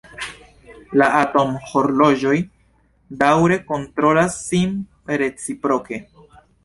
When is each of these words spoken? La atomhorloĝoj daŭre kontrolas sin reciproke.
La 1.01 1.09
atomhorloĝoj 1.17 2.33
daŭre 3.21 3.59
kontrolas 3.73 4.41
sin 4.49 4.73
reciproke. 5.25 6.01